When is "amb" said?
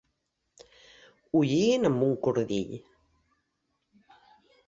1.91-2.07